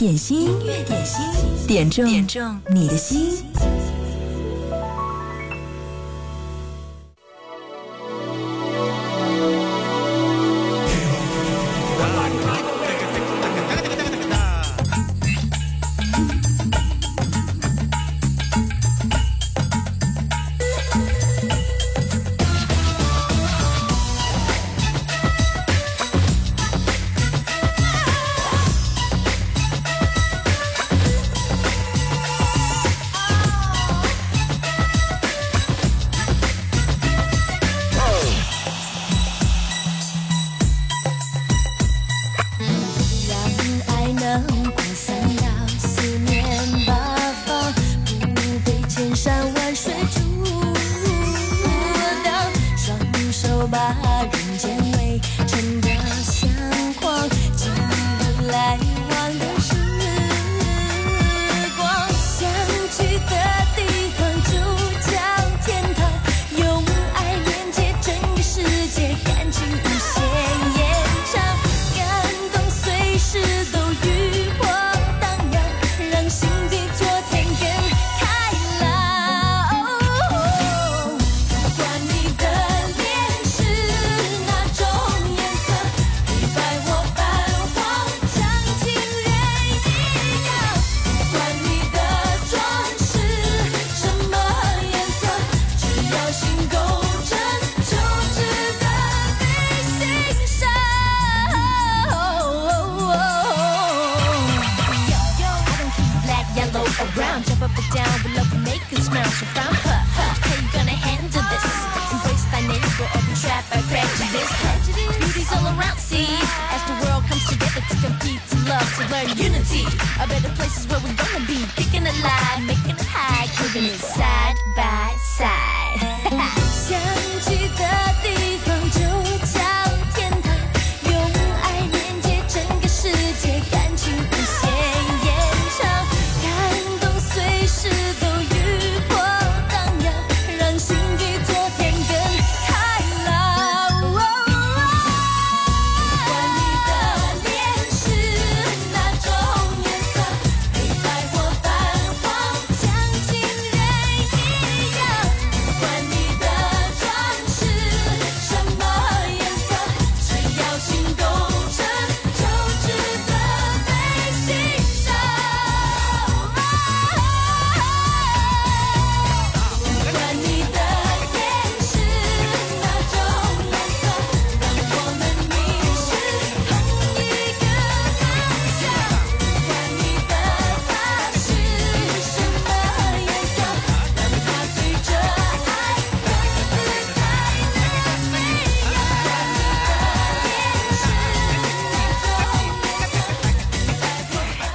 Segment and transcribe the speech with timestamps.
[0.00, 1.22] 点心，音乐点心，
[1.66, 3.44] 点中点中你的心。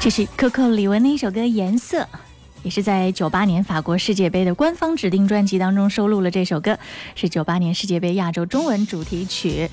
[0.06, 2.02] 这是 Coco 李玟的一首歌《颜色》，
[2.62, 6.30] 也是在九八年法国世界杯的官方指定专辑当中收录了。
[6.30, 6.78] 这首歌
[7.16, 9.68] 是九八年世界杯亚洲中文主题曲。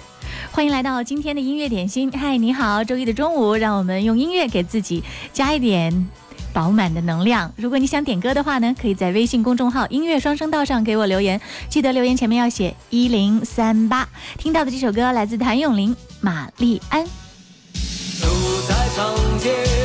[0.50, 2.10] 欢迎来到今天的音乐点心。
[2.10, 5.04] 嗨，你好，周一的中午，让我们用音乐给自己
[5.34, 6.08] 加一点
[6.54, 7.52] 饱满的能量。
[7.56, 11.38] 如果你想点歌的话呢，可以在微信公众号“音乐双声道”上给我留言，
[11.68, 14.08] 记得留言前面要写一零三八。
[14.38, 17.04] 听到的这首歌来自谭咏麟《玛丽安》。
[18.18, 18.28] 走
[18.66, 19.81] 在长街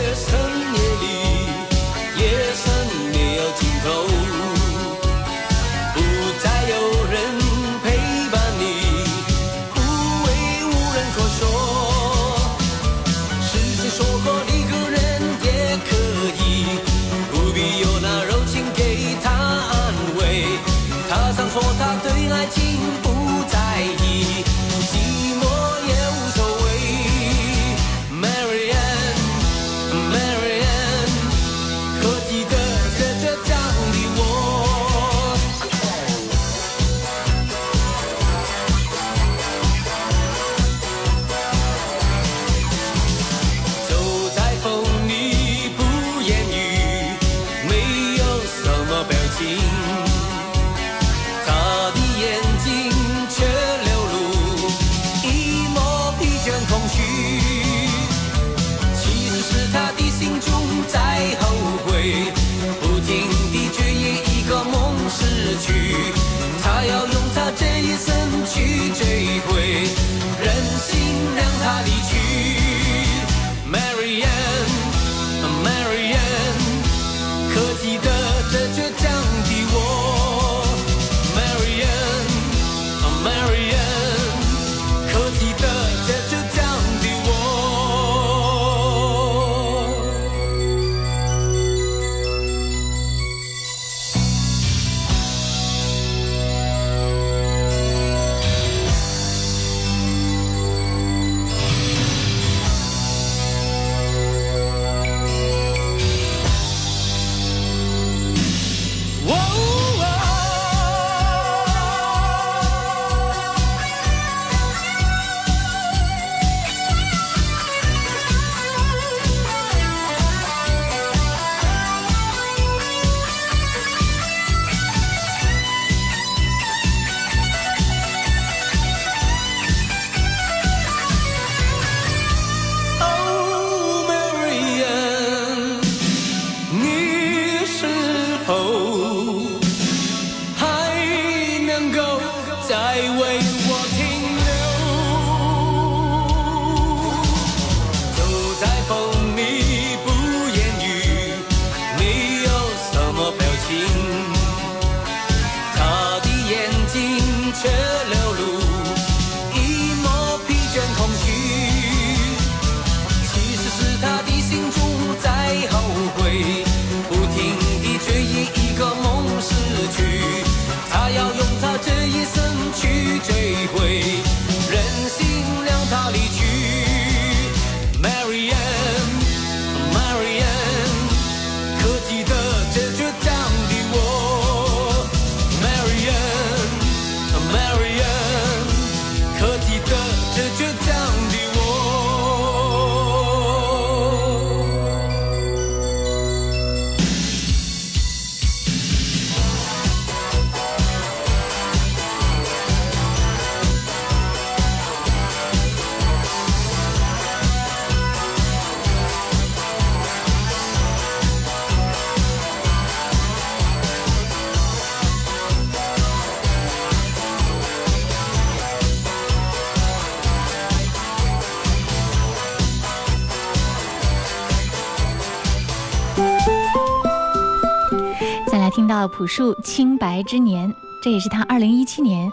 [229.07, 230.69] 朴树《清白之年》，
[231.01, 232.31] 这也是他二零一七年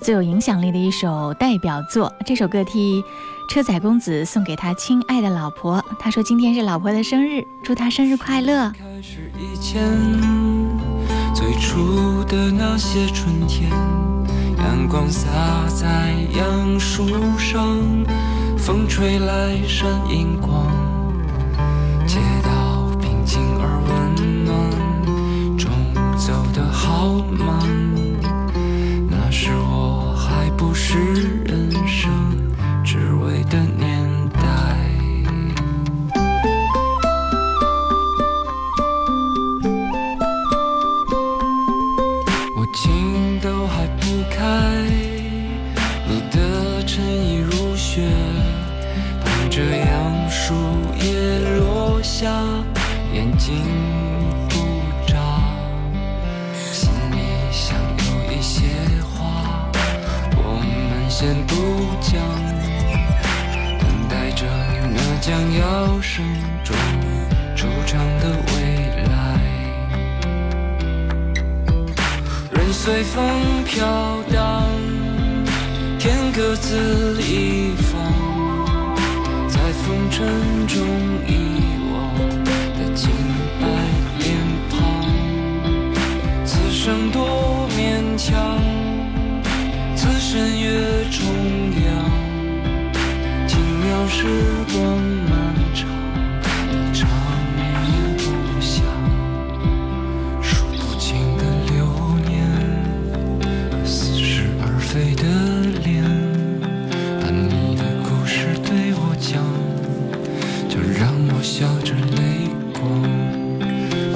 [0.00, 2.12] 最有影响力的一首代表作。
[2.26, 3.02] 这首歌替
[3.48, 5.84] 车载公子送给他亲爱的老婆。
[5.98, 8.70] 他说今天是老婆的生日，祝她生日快乐。
[8.70, 9.82] 开始以前，
[11.34, 13.70] 最初的那些春天，
[14.58, 15.28] 阳光洒
[15.68, 17.06] 在杨树
[17.38, 17.78] 上，
[18.56, 20.66] 风吹来闪银光，
[27.12, 27.58] 得好慢。
[29.10, 30.98] 那是我还不是
[31.44, 32.10] 人生
[32.84, 34.40] 只为的年代。
[42.56, 44.84] 我情都还不开，
[46.08, 48.08] 你的衬衣如雪，
[49.24, 50.54] 伴着杨树
[51.00, 52.30] 叶落下，
[61.22, 61.54] 们先不
[62.00, 62.20] 讲，
[63.78, 64.44] 等待着
[64.92, 66.24] 那将要盛
[66.64, 66.76] 装
[67.54, 68.60] 出场的未
[69.06, 69.14] 来。
[72.50, 73.22] 任随风
[73.64, 74.64] 飘荡，
[75.96, 78.02] 天各自一方，
[79.48, 80.26] 在风尘
[80.66, 80.76] 中
[81.28, 81.30] 遗
[81.92, 81.94] 忘
[82.74, 83.08] 的清
[83.60, 83.68] 白
[84.18, 84.34] 脸
[84.70, 84.74] 庞。
[86.44, 88.58] 此生多勉强，
[90.32, 90.64] 此身越
[91.10, 91.28] 重
[91.84, 91.92] 阳，
[93.46, 94.24] 轻描时
[94.72, 94.80] 光
[95.28, 95.30] 漫
[95.74, 95.86] 长，
[96.70, 97.06] 一场
[97.54, 97.60] 面
[98.16, 98.82] 不响。
[100.40, 101.84] 数不清的流
[102.26, 102.32] 年，
[103.84, 105.22] 似是而非的
[105.84, 106.02] 脸，
[107.20, 109.44] 把你的故事对我讲，
[110.66, 112.80] 就让我笑着泪光。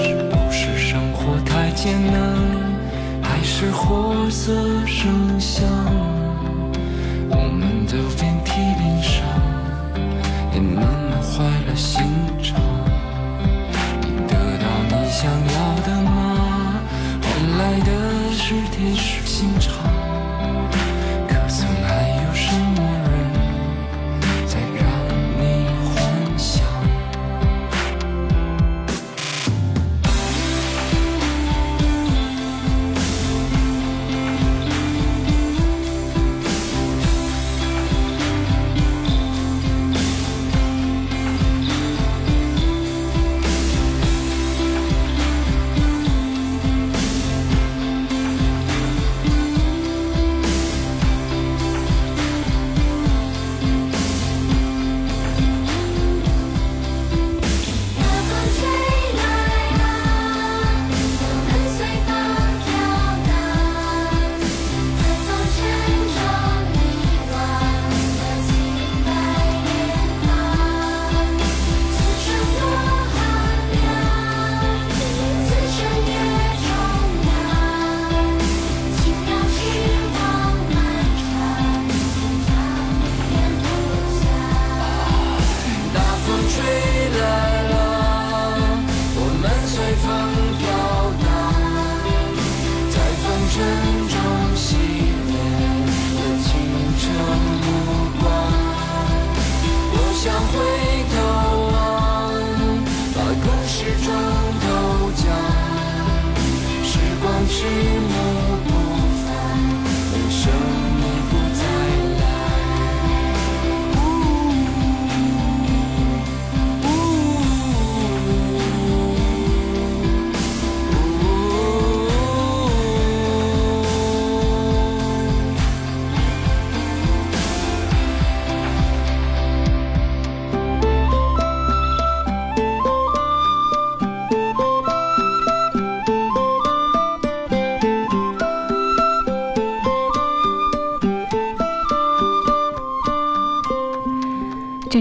[0.00, 2.16] 是不是生活太艰难，
[3.20, 4.54] 还是活色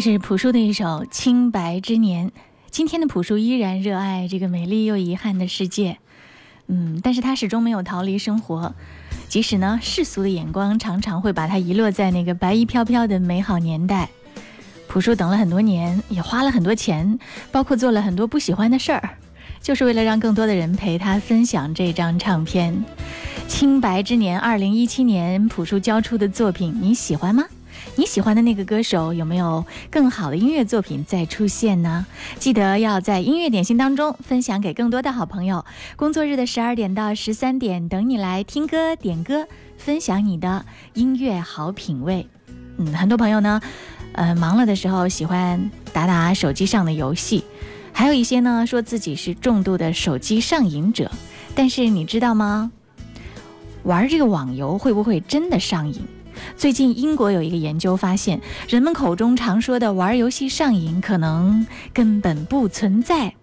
[0.05, 2.27] 是朴树的一首《清白之年》。
[2.69, 5.97] 今天的朴树依然热爱这个美丽又遗憾的世界，
[6.67, 8.75] 嗯，但是他始终没有逃离生活，
[9.27, 14.07] 即使呢世俗的眼光常常会把他遗落在那个白衣飘飘的美好年代。
[14.87, 17.17] 朴树等了很多年，也花了很多钱，
[17.51, 19.17] 包括做了很多不喜欢的事儿，
[19.59, 22.71] 就是为了让更多的人陪他分享这张唱片
[23.51, 24.39] 《清白之年》。
[24.43, 27.45] 二零一七年，朴树交出的作品，你喜欢吗？
[27.95, 32.05] 你喜欢的那个歌手有没有更好的音乐作品再出现呢？
[32.39, 35.63] 记得要在音乐点心当中分享给更多的好朋友。
[35.95, 42.27] 工作日的十二点到十三点，等你来听歌、点歌，分享你的音乐好品味。
[42.77, 43.61] 嗯，很多朋友呢，
[44.13, 47.45] 呃，忙了的时候喜欢打打手机上的游戏，
[47.93, 51.09] 还有一些呢说自己是重度的手机上瘾者。
[51.55, 52.71] 但是你知道吗？
[53.83, 56.01] 玩这个网游会不会真的上瘾？
[56.57, 63.33] 最近，英国有一个研究发现，人们口中常说的玩游戏上瘾，可能根本不存在。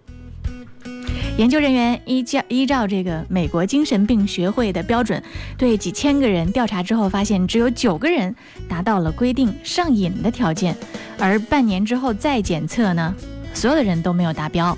[1.35, 5.21] 研究人员依照依照这个美国精神病学会的标准，
[5.57, 8.35] 对几千个人调查之后，发现只有九个人
[8.69, 10.77] 达到了规定上瘾的条件，
[11.17, 13.15] 而半年之后再检测呢，
[13.53, 14.77] 所有的人都没有达标。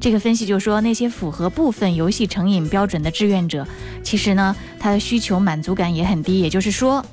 [0.00, 3.66] 这个分析就说，那些符合部分游戏成瘾标准的志愿者，
[4.02, 7.04] 其实呢，他的需求满足感也很低，也就是说。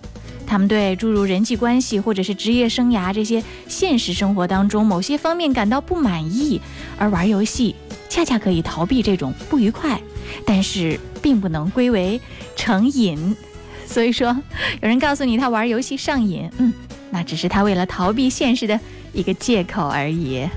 [0.49, 6.59] 他们对诸如人际关系或者是职业生涯这些现实生活当中某些方面感到不满意，
[6.97, 7.75] 而玩游戏
[8.09, 10.01] 恰恰可以逃避这种不愉快，
[10.43, 12.19] 但是并不能归为
[12.55, 13.37] 成瘾。
[13.85, 14.35] 所以说，
[14.81, 16.73] 有人告诉你他玩游戏上瘾，嗯，
[17.11, 18.79] 那只是他为了逃避现实的
[19.13, 20.47] 一个借口而已。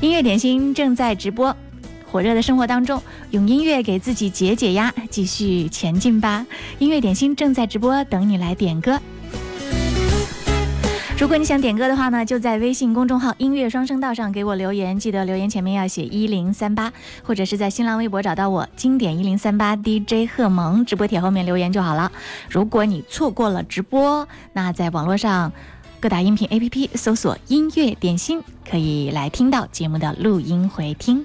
[0.00, 1.56] 音乐点心正在直播，
[2.06, 6.46] 火热的生活当中，用音乐给自己解解压，继续前进吧。
[6.78, 9.00] 音乐点心正在直播，等你来点歌。
[11.22, 22.10] 如果你想点歌的话呢，就在微信公众号“音乐双声道”上给我留言，记得留言前面要写一零三八，或者是在新浪微博找到我“经典一零三八 DJ 贺萌”直播帖后面留言就好了。
[22.50, 25.52] 如果你错过了直播，那在网络上
[26.00, 31.24] 各大音频 APP 搜索“音乐点心”，可以来听到节目的录音回听。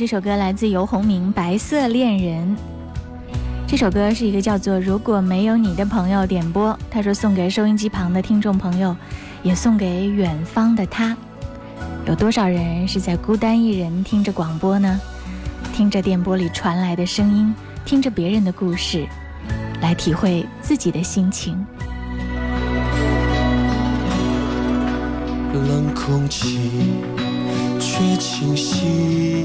[0.00, 2.56] 这首歌来自游鸿明《白色恋人》。
[3.66, 8.96] 这首歌是一个叫做“如果没有你”的朋友点播，他说送给收音机旁的听众朋友，
[9.42, 11.14] 也送给远方的他。
[12.06, 14.98] 有多少人是在孤单一人听着广播呢？
[15.74, 17.54] 听着电波里传来的声音，
[17.84, 19.06] 听着别人的故事，
[19.82, 21.62] 来体会自己的心情。
[25.52, 26.70] 冷空气
[27.78, 29.44] 却清晰，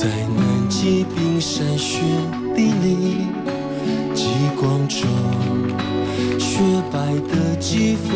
[0.00, 1.98] 在南极冰山雪
[2.54, 3.26] 地里，
[4.14, 5.00] 极光中
[6.38, 6.60] 雪
[6.92, 8.14] 白的肌肤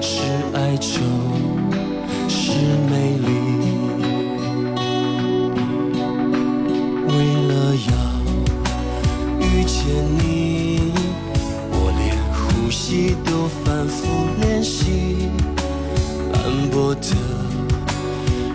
[0.00, 0.22] 是
[0.54, 0.98] 哀愁，
[2.28, 2.50] 是
[2.90, 3.28] 美丽。
[7.06, 7.14] 为
[7.46, 7.92] 了要
[9.38, 9.78] 遇见
[10.18, 10.90] 你，
[11.70, 12.02] 我连
[12.34, 14.00] 呼吸都反复
[14.40, 15.28] 练习。
[16.32, 17.14] 斑驳的、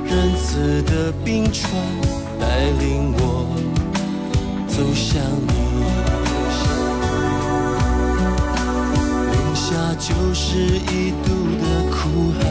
[0.05, 1.71] 仁慈的冰川
[2.39, 2.43] 带
[2.79, 3.21] 领我
[4.67, 5.53] 走向你。
[9.31, 9.65] 零下
[9.99, 11.27] 九十一度
[11.61, 11.95] 的酷
[12.37, 12.41] 寒，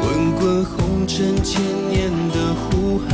[0.00, 0.02] 滚
[0.38, 3.10] 滚红尘千年的呼喊，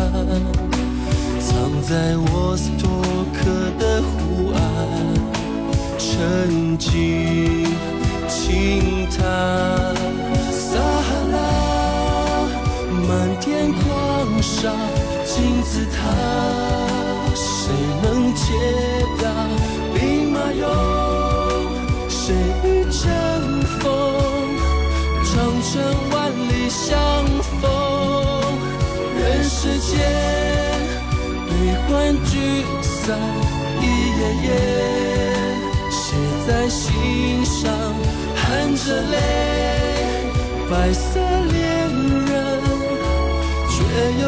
[1.40, 1.47] 藏
[1.82, 2.87] 在我斯托
[3.32, 3.38] 克
[3.78, 4.58] 的湖岸，
[5.99, 6.06] 沉
[6.78, 6.87] 寂
[8.28, 9.18] 轻叹。
[10.50, 11.37] 撒哈拉，
[13.06, 13.08] 漫
[13.40, 14.73] 天狂沙，
[15.38, 15.97] 金字塔，
[17.33, 17.71] 谁
[18.02, 18.42] 能解
[19.23, 19.25] 答？
[19.95, 20.66] 兵马俑，
[22.09, 22.99] 谁与争
[23.78, 23.87] 锋？
[25.23, 25.30] 长
[25.62, 25.71] 城
[26.11, 26.16] 万
[26.49, 26.99] 里相
[27.61, 27.71] 逢，
[29.16, 29.88] 人世间
[31.47, 31.50] 悲
[31.87, 31.87] 欢
[32.25, 32.35] 聚
[32.83, 33.16] 散
[33.80, 33.85] 一
[34.18, 34.47] 页页，
[35.88, 36.02] 写
[36.49, 37.71] 在心上，
[38.35, 39.14] 含着泪。
[40.68, 41.21] 白色
[41.52, 41.62] 恋
[42.26, 42.37] 人，
[43.71, 43.76] 却
[44.21, 44.25] 有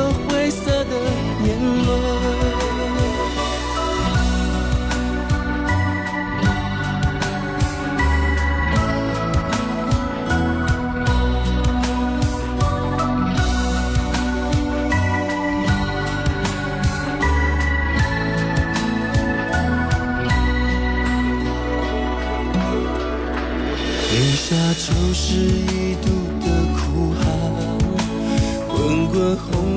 [0.51, 0.97] 褪色的
[1.45, 1.89] 年轮，
[24.11, 25.80] 留下旧时。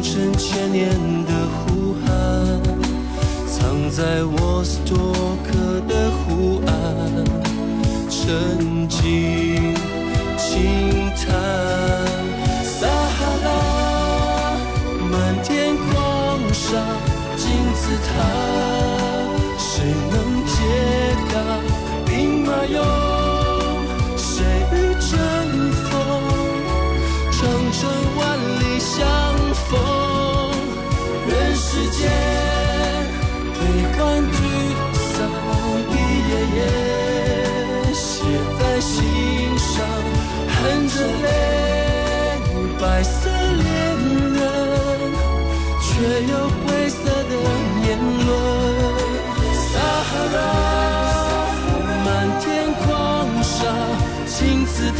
[0.03, 0.89] 成千年
[1.25, 2.61] 的呼喊，
[3.47, 6.69] 藏在我斯托克的湖岸，
[8.09, 9.73] 沉静
[10.37, 11.25] 轻叹。
[12.63, 13.47] 撒哈拉，
[15.09, 15.11] 漫
[15.41, 16.67] 天狂沙，
[17.37, 18.11] 金字塔，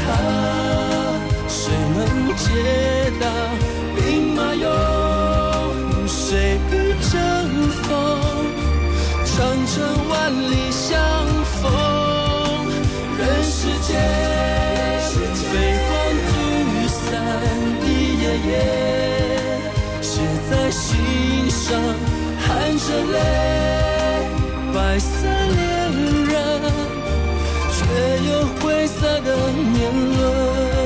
[0.04, 0.10] 金字塔，
[1.48, 2.00] 谁能
[2.36, 2.44] 解
[3.20, 3.24] 答？
[3.96, 4.02] 兵
[4.36, 4.66] 马俑，
[6.08, 6.74] 谁与
[7.10, 7.12] 争
[7.84, 7.88] 锋？
[9.26, 9.36] 长
[9.66, 9.76] 城
[10.10, 10.14] 万
[10.52, 11.00] 里相
[11.62, 11.64] 逢，
[13.18, 13.90] 人世间
[15.52, 15.56] 悲
[15.88, 15.90] 欢
[16.30, 16.32] 聚
[16.88, 17.02] 散，
[17.84, 17.88] 一
[18.22, 18.52] 页页
[20.02, 20.12] 写
[20.50, 20.92] 在心
[21.50, 21.82] 上，
[22.40, 23.16] 含着泪，
[24.74, 25.23] 白色，
[27.94, 30.83] 也有灰色的年轮。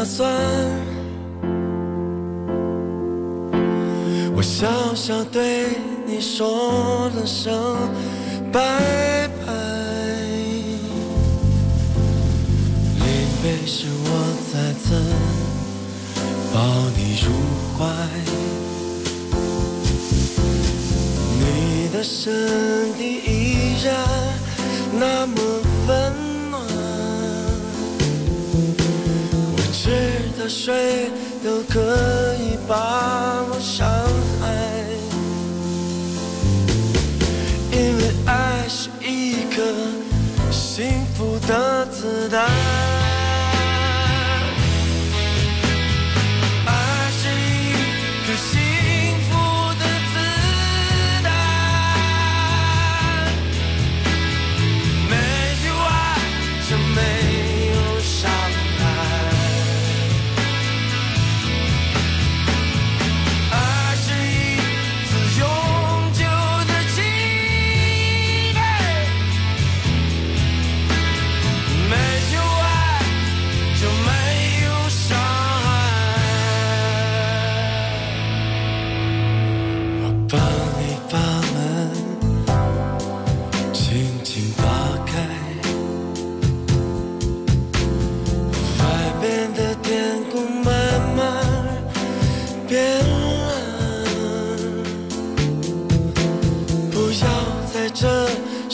[0.00, 0.32] 打算？
[4.34, 5.66] 我笑笑对
[6.06, 7.52] 你说了声
[8.50, 9.52] 拜拜。
[12.96, 13.04] 临
[13.42, 14.08] 别时我
[14.50, 14.96] 再次
[16.54, 16.58] 抱
[16.96, 17.26] 你入
[17.76, 17.84] 怀，
[21.38, 21.44] 你
[21.92, 23.94] 的身体依然
[24.98, 25.36] 那么
[25.86, 26.19] 温
[30.50, 31.08] 谁
[31.44, 31.78] 都可
[32.34, 33.86] 以把我伤
[34.40, 34.48] 害，
[37.70, 39.62] 因为爱是一颗
[40.50, 42.89] 幸福的子弹。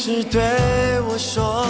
[0.07, 0.41] 是对
[1.09, 1.66] 我说。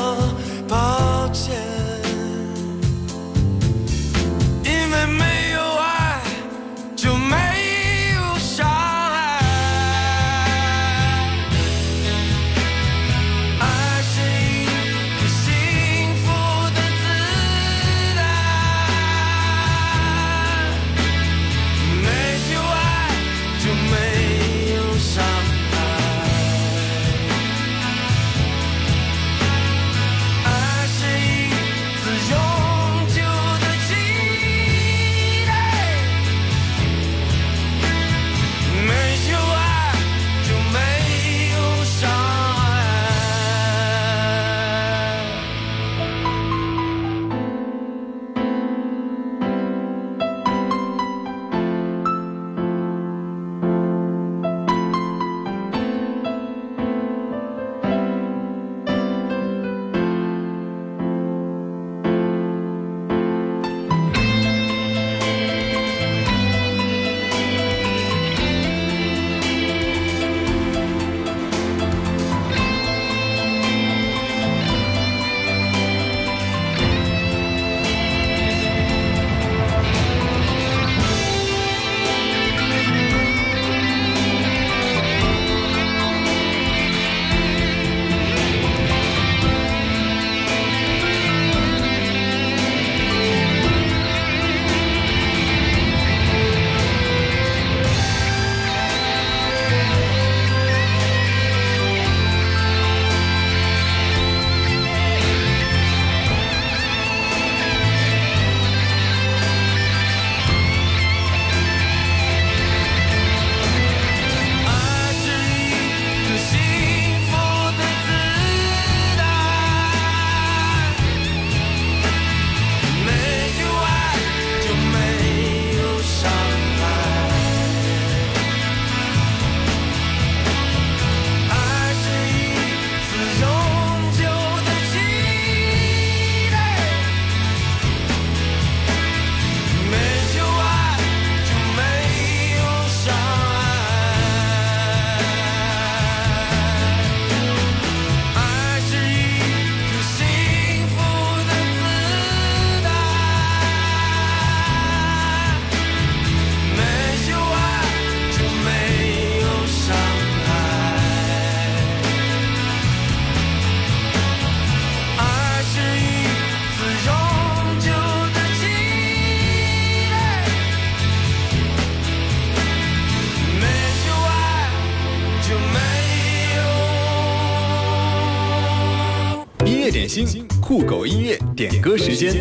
[180.62, 182.32] 酷狗音乐点歌时间。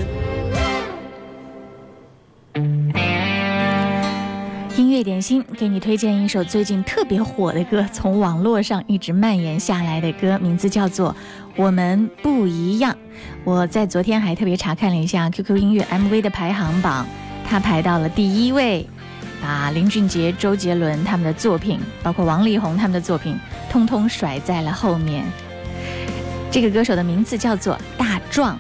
[4.78, 11.12] 音乐点心给你推荐一首最近特别火的歌，从网络上一直蔓延下来的歌，名字叫做
[11.58, 12.94] 《我们不一样》。
[13.44, 17.06] 我在昨天还特别查看了一下 QQ 音乐 MV 的排行榜，
[17.46, 18.88] 它排到了第一位，
[19.42, 23.38] 把林俊杰、周杰伦他们的作品，包括王力宏他们的作品，
[23.70, 25.26] 通通甩在了后面。
[26.56, 28.58] 这个歌手的名字叫做大壮，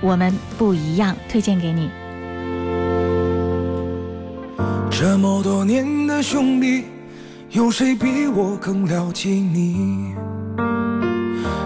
[0.00, 1.90] 我们不一样，推荐给你。
[4.88, 6.84] 这么多年的兄弟，
[7.50, 10.14] 有谁比我更了解你？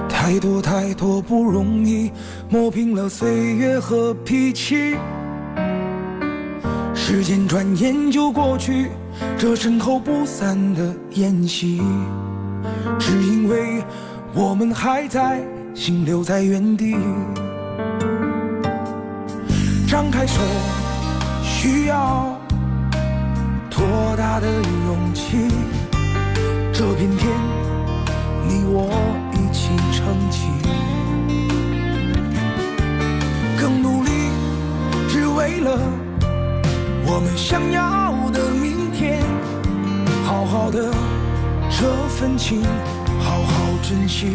[0.09, 2.11] 太多太多不容易，
[2.48, 4.96] 磨平了岁月和脾气。
[6.94, 8.88] 时间转眼就过去，
[9.37, 11.83] 这身后不散的宴席，
[12.98, 13.85] 只因为
[14.33, 15.42] 我们还在，
[15.78, 16.96] 心留在原地。
[19.86, 20.40] 张开手，
[21.44, 22.36] 需要。
[23.70, 23.86] 多
[24.16, 25.46] 大的勇气？
[26.72, 27.30] 这片天，
[28.48, 28.90] 你我
[29.34, 30.48] 一起撑起。
[33.56, 34.10] 更努力，
[35.08, 35.78] 只为了
[37.06, 39.22] 我们想要的明天。
[40.24, 40.92] 好好的
[41.70, 42.64] 这份情，
[43.20, 44.34] 好好珍惜。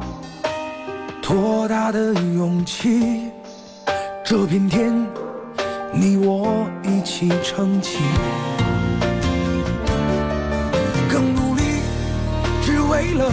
[1.31, 3.31] 多大的勇气？
[4.21, 4.93] 这片天，
[5.93, 7.99] 你我一起撑起。
[11.09, 11.61] 更努力，
[12.61, 13.31] 只为了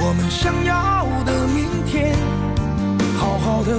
[0.00, 2.16] 我们想要的明天，
[3.18, 3.76] 好好的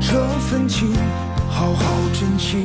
[0.00, 0.92] 这份情，
[1.48, 2.64] 好好珍惜。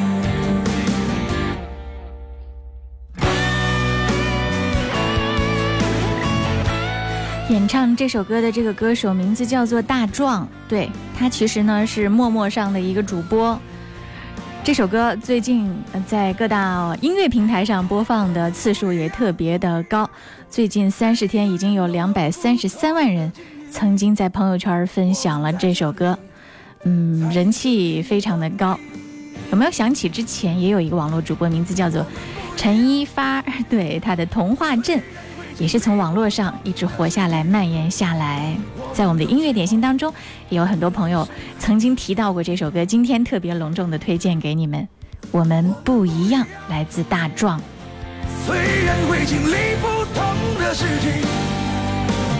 [7.51, 13.59] 演唱这首歌的这个歌手名字叫做大壮，对他其实呢是陌陌上的一个主播。
[14.63, 15.69] 这首歌最近
[16.07, 20.09] 在各大音乐平台上播放的次数也特别的高，
[20.49, 23.29] 最近三十天已经有两百三十三万人
[23.69, 26.17] 曾经在朋友圈分享了这首歌，
[26.85, 28.79] 嗯，人气非常的高。
[29.51, 32.05] 有没有想起之前也有一个网络主播名字叫做
[32.55, 33.41] 陈一发？
[33.69, 35.01] 对，他的童话镇。
[35.61, 38.57] 也是从网络上一直活下来、蔓延下来，
[38.93, 40.11] 在我们的音乐点心当中，
[40.49, 41.27] 也有很多朋友
[41.59, 42.83] 曾经提到过这首歌。
[42.83, 44.81] 今天特别隆重的推荐给你们，
[45.29, 47.61] 《我们不一样》，来自大壮。
[48.43, 50.23] 虽然会经历不同
[50.57, 51.11] 的事情，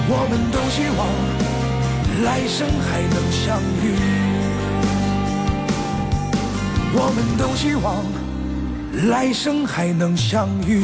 [0.10, 1.08] 我们都希望
[2.26, 3.94] 来生还能相遇。
[6.94, 8.04] 我们都希望
[9.12, 10.82] 来生还能相遇。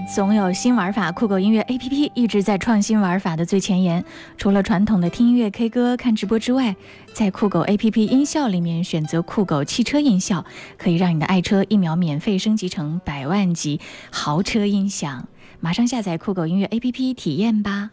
[0.00, 4.04] 总有新玩法，酷狗音乐 APP 一直在创新玩法的最前沿。
[4.36, 6.74] 除了传统的听音乐、K 歌、看直播之外，
[7.12, 10.44] 在酷狗 APP 音效里面选择酷狗汽车音效，
[10.78, 13.80] 可以让你的爱车一秒免费升级成百万级
[14.10, 15.26] 豪车音响。
[15.60, 17.90] 马上下载酷狗音乐 APP 体验吧。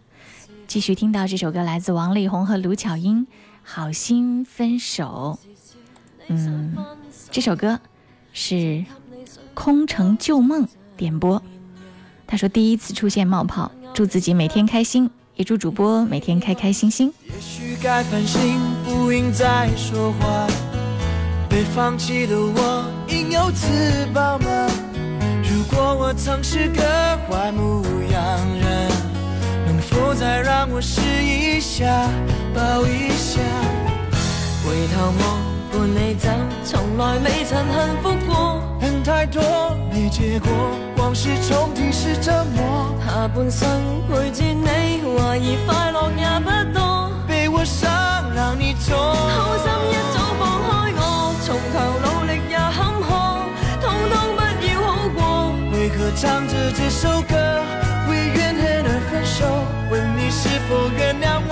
[0.67, 3.27] 继续听到这首歌，来自王力宏和卢巧音，
[3.63, 5.37] 《好心分手》。
[6.27, 6.75] 嗯，
[7.29, 7.79] 这首歌
[8.31, 8.85] 是
[9.53, 11.41] 空城旧梦点播。
[12.31, 17.13] 他说第一次出现冒泡，祝自己每天开心，也祝主播每天开开心心。
[17.27, 20.47] 也许该反省，不应再说话。
[21.49, 23.67] 被放弃的我，应有自
[24.13, 24.47] 保吗？
[25.43, 26.81] 如果我曾是个
[27.27, 28.23] 坏牧羊
[28.57, 28.89] 人，
[29.67, 32.07] 能否再让我试一下，
[32.55, 33.41] 抱一下？
[34.63, 35.41] 回頭望，
[35.73, 36.29] 伴你走，
[36.63, 38.20] 從來未曾幸福。
[39.21, 39.43] 太多
[39.93, 40.49] 没结果，
[40.97, 42.89] 往事重提是折磨。
[43.05, 43.69] 下半生
[44.07, 44.65] 陪住你，
[45.15, 47.11] 懷疑快樂也不多。
[47.27, 47.85] 被我傷，
[48.33, 48.97] 讓你痛。
[48.97, 53.45] 好心一早放開我，從頭努力也坎坷，
[53.79, 55.21] 通通不要好過。
[55.71, 57.37] 为何唱着这首歌，
[58.09, 59.45] 为怨恨而分手？
[59.91, 61.51] 问你是否原谅我？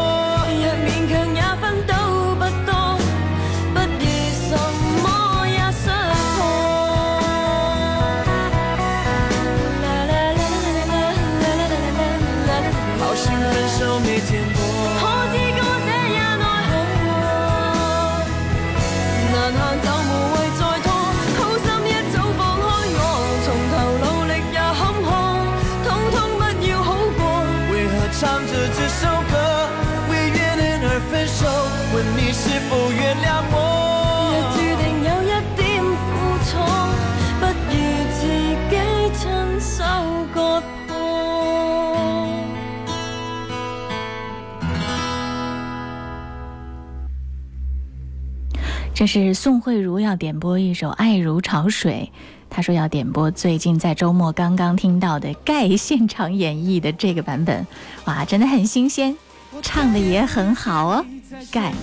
[49.11, 52.09] 是宋慧茹要点播一首《爱如潮水》，
[52.49, 57.67] 她说要点播最近在周末刚刚听到的盖现场演绎的这个版本，
[58.05, 59.13] 哇，真的很新鲜，
[59.61, 61.05] 唱的也很好哦，
[61.51, 61.73] 盖。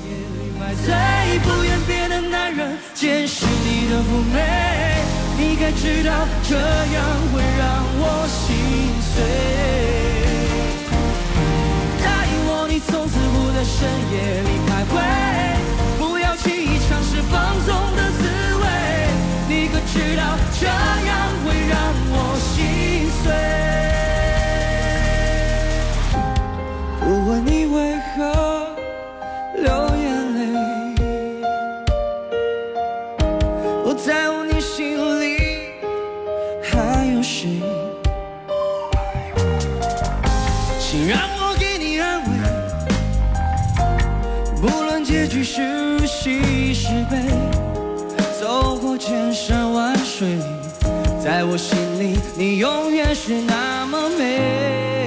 [0.83, 0.95] 最
[1.41, 4.97] 不愿别的男人见识你的妩媚，
[5.37, 8.57] 你该知道这样会让我心
[9.05, 9.23] 碎。
[12.03, 14.97] 答应我，你从此不在深夜里徘徊，
[16.89, 18.23] 尝试放纵的滋
[18.57, 18.65] 味。
[19.47, 20.23] 你可知道
[20.59, 21.11] 这样
[21.45, 21.77] 会让
[22.11, 22.57] 我心
[23.23, 23.25] 碎？
[27.01, 27.77] 不问你为
[28.17, 28.17] 何
[29.57, 30.39] 流眼泪。
[33.85, 35.25] 我在乎你心里
[36.63, 37.61] 还有谁？
[40.79, 42.29] 请让我给你安慰，
[44.61, 45.63] 不论结局是
[46.29, 47.17] 几十倍，
[48.39, 50.37] 走过千山万水，
[51.19, 54.98] 在我心里你永远是那么美。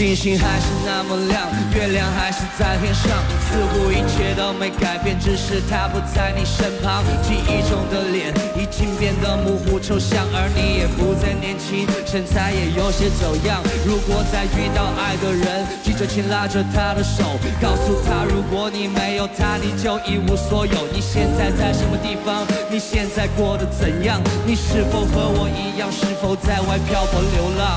[0.00, 7.04] 星星还是那么亮，月亮还是在天上，似乎一切都没改变，只是他不在你身旁。
[7.22, 13.60] 记忆中的脸已经变得模糊抽象，而你也不再年轻，身材也有些走样。
[13.84, 20.88] 如果再遇到爱的人，记着请拉着他的手，告诉他，如果你没有他，你就一无所有。
[20.94, 22.46] 你现在在什么地方？
[22.70, 24.18] 你现在过得怎样？
[24.46, 25.92] 你是否和我一样？
[25.92, 27.76] 是否在外漂泊流浪？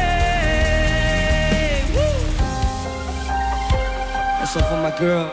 [4.55, 5.31] all for my girl.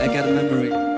[0.00, 0.91] I got a memory.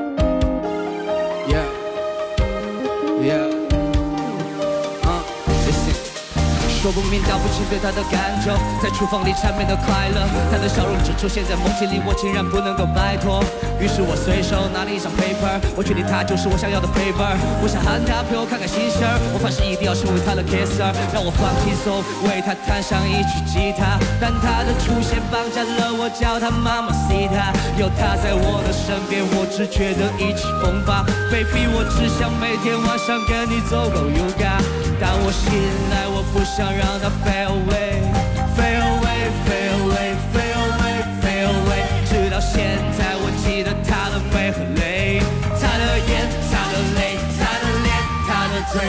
[6.85, 10.21] 说不明道不清对他的感受，在厨房里缠绵的快乐，
[10.53, 13.41] 他的笑容只出现在梦境里，我竟然不能够摆脱。
[13.81, 19.01] 于是我随手拿了一张 paper，我确定他就是我想要的 paper，我想喊他陪我看看星星，
[19.33, 23.97] 我发誓一定要成为他的 kisser，让我放轻松，为他弹上一曲吉他。
[24.21, 27.49] 但他的出现绑架了我，叫他妈妈 see 他，
[27.81, 31.01] 有他在我的身边，我只觉得意气风发。
[31.33, 34.61] Baby，我只想每天晚上跟你走够 yoga，
[35.05, 35.53] 但我醒
[35.93, 45.21] 来，我不想让他 fade away，fade away，fade away，fade away，fade away，直到现在，我记得他的背和泪，
[45.61, 47.93] 他的眼，他的泪，他的脸，
[48.25, 48.81] 他的嘴，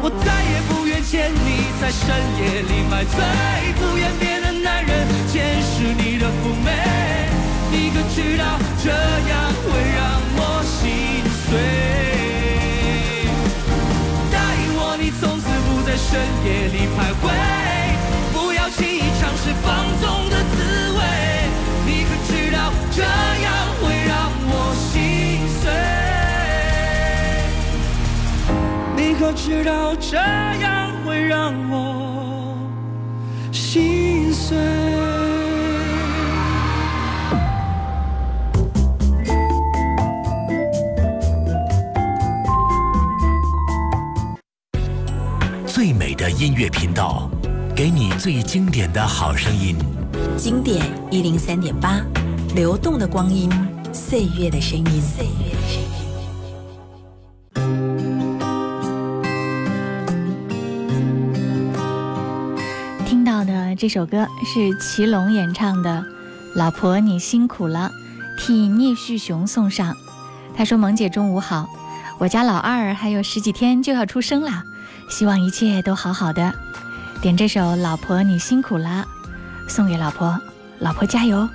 [0.00, 3.20] 我再也不愿见你在深夜里买醉，
[3.76, 6.72] 不愿别的男人见识你的妩媚，
[7.68, 8.88] 你可知道这
[15.98, 17.22] 深夜里徘徊，
[18.32, 19.66] 不要轻易尝试放
[20.00, 20.56] 纵的滋
[20.92, 20.98] 味。
[21.84, 22.56] 你可知道
[22.90, 23.46] 这样
[23.82, 24.52] 会让我
[24.88, 24.94] 心
[25.58, 25.62] 碎？
[28.96, 32.56] 你可知道这样会让我
[33.52, 34.56] 心碎？
[48.18, 49.76] 最经典的好声音。
[50.36, 52.00] 经典一零三点八，
[52.52, 53.48] 流动的光阴，
[53.92, 54.84] 岁月的声音。
[55.00, 55.88] 岁月的声音。
[63.06, 66.04] 听到的这首歌是祁隆演唱的
[66.58, 67.92] 《老婆你辛苦了》，
[68.44, 69.94] 替聂旭雄送上。
[70.56, 71.68] 他说：“萌姐中午好，
[72.18, 74.64] 我家老二还有十几天就要出生了，
[75.08, 76.52] 希望一切都好好的。
[77.20, 79.04] 点这首《老婆你辛苦了》，
[79.68, 80.38] 送给老婆，
[80.78, 81.48] 老婆加油。”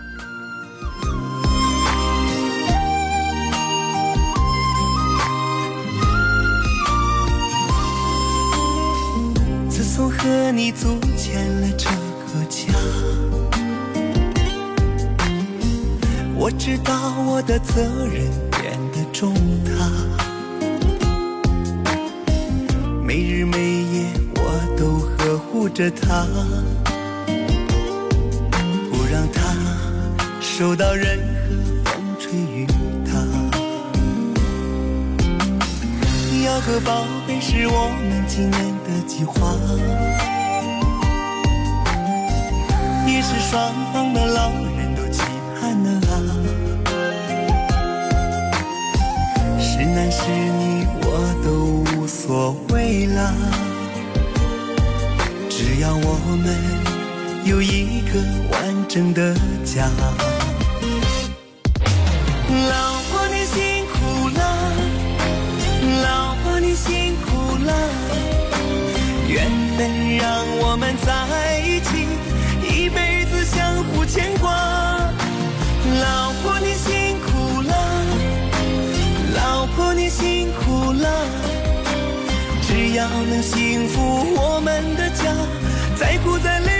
[9.70, 12.74] 自从和你组建了这个家，
[16.36, 16.94] 我知道
[17.26, 19.34] 我的责任变得重
[19.64, 19.83] 大。
[25.74, 26.28] 着她，
[28.92, 29.42] 不让她
[30.40, 32.68] 受到任何风吹雨
[33.06, 33.12] 打。
[36.46, 39.52] 要个宝贝是我们今年的计划，
[43.08, 45.24] 也是双方的老人都期
[45.60, 46.14] 盼的啊。
[49.60, 51.08] 是男是女我
[51.44, 53.34] 都无所谓啦，
[56.26, 56.48] 我们
[57.46, 58.20] 有一个
[58.52, 59.90] 完整的家。
[62.70, 64.42] 老婆你辛苦了。
[66.02, 67.72] 老婆你辛苦了，
[69.28, 70.24] 缘分让
[70.60, 72.08] 我们在一起，
[72.62, 74.50] 一辈子相互牵挂。
[76.02, 77.74] 老婆你辛苦了，
[79.36, 81.06] 老婆你辛苦了，
[82.62, 84.00] 只要能幸福
[84.36, 85.24] 我们的家，
[85.96, 86.73] 再苦再累。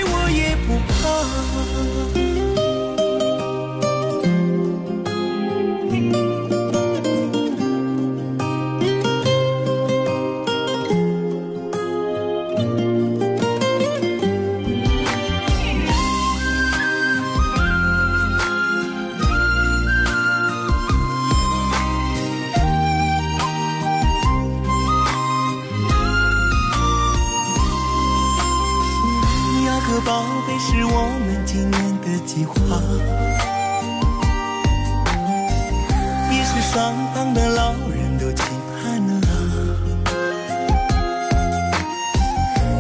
[36.74, 38.44] 双方的老人都期
[38.82, 39.22] 盼啊。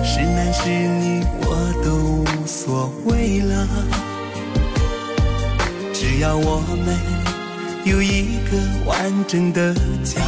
[0.04, 1.46] 是男是女我
[1.86, 3.68] 都无所谓了，
[5.94, 6.98] 只要我们
[7.86, 10.22] 有一个完整的家。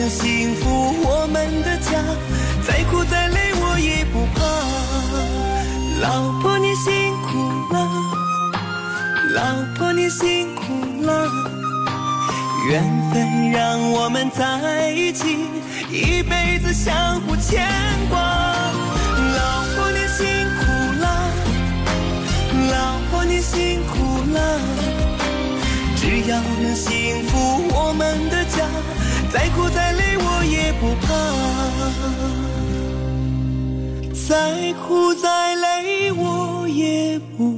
[0.00, 2.02] 能幸福我们的家，
[2.66, 4.40] 再苦再累我也不怕。
[6.00, 7.36] 老婆你辛苦
[7.74, 7.76] 了，
[9.34, 9.42] 老
[9.76, 10.62] 婆你辛苦
[11.04, 11.28] 了。
[12.70, 12.82] 缘
[13.12, 15.44] 分让我们在一起，
[15.90, 17.68] 一辈子相互牵
[18.08, 18.18] 挂。
[18.18, 20.24] 老婆你辛
[20.56, 20.64] 苦
[20.98, 21.04] 了，
[22.72, 23.92] 老婆你辛苦
[24.32, 24.58] 了，
[25.94, 28.64] 只要能幸福我们的家，
[29.32, 31.08] 再苦再累我也不怕，
[34.28, 37.49] 再苦再累我也不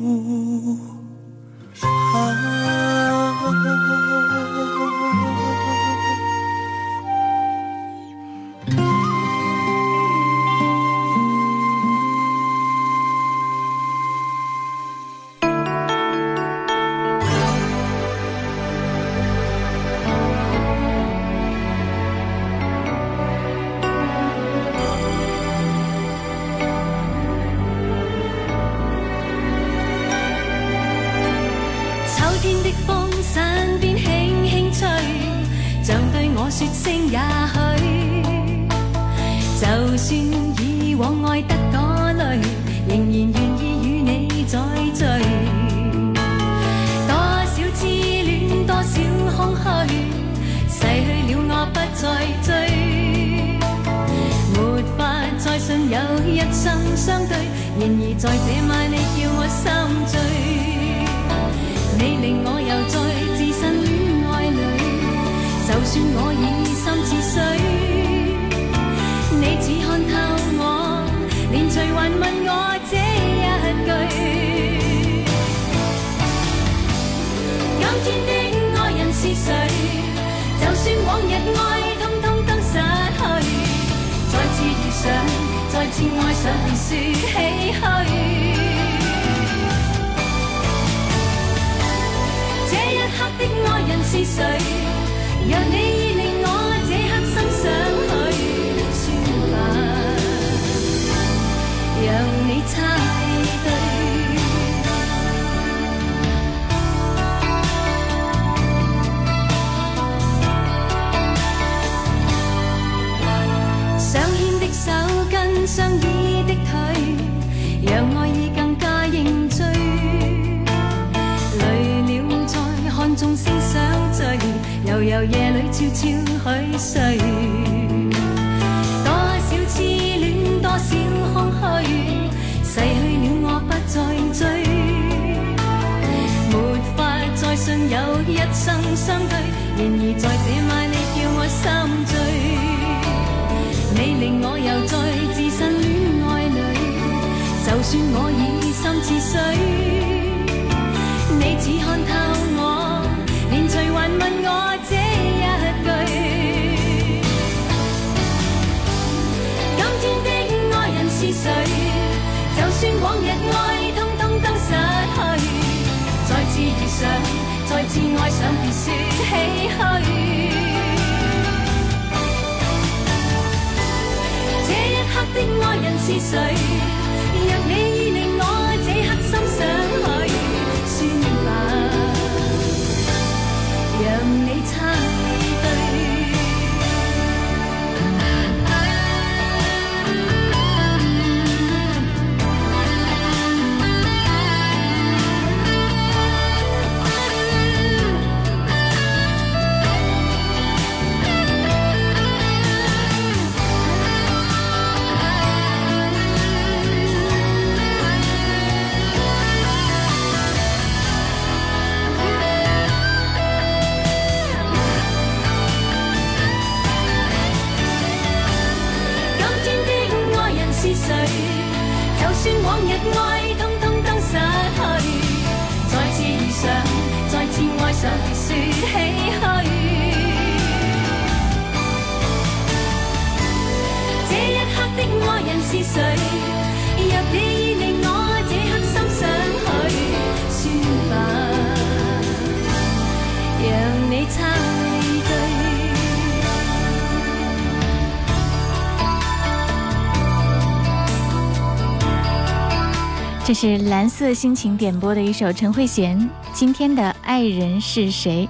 [253.62, 258.48] 是蓝色心情点播的一首陈慧娴今天的爱人是谁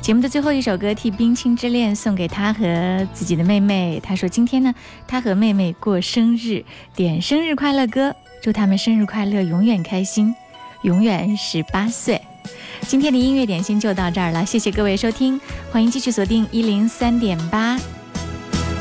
[0.00, 4.74] 节目的最后一首歌替冰清之恋送给她和自己的妹妹她说今天呢
[5.06, 6.64] 她和妹妹过生日
[6.96, 10.34] 点生日快乐歌祝他们生日快乐永远开心
[10.82, 12.20] 永远十八岁。
[12.80, 15.40] 今天的音乐点心就到这儿了谢谢各位收听
[15.70, 17.78] 欢迎继续锁定一零三点八。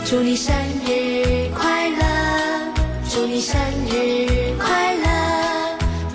[0.03, 0.55] 祝你生
[0.88, 2.73] 日快乐
[3.07, 3.55] 祝你生
[3.91, 4.46] 日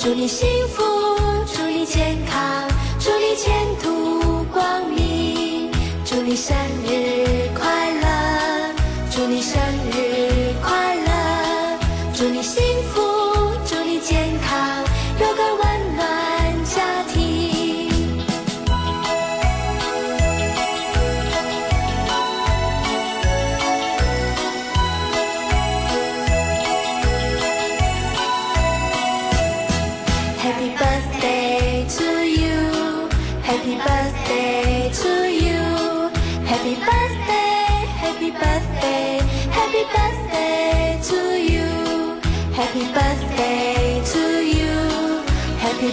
[0.03, 0.92] 祝你幸福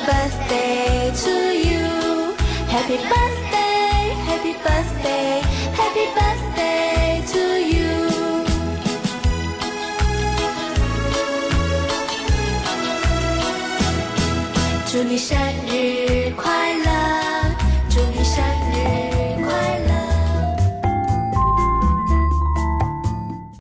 [0.05, 1.33] birthday to
[1.67, 2.35] you.
[2.67, 5.41] Happy birthday, happy birthday,
[5.79, 7.43] happy birthday to
[7.73, 7.79] you!
[7.79, 8.45] you.
[14.91, 15.48] 祝你生。